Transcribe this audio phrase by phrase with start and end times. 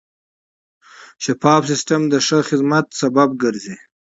[1.23, 3.75] شفاف سیستم د ښه خدمت لامل ګرځي.